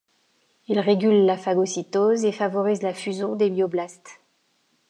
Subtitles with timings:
[0.67, 4.19] Il régule la phagocytose et favorise la fusion des myoblastes.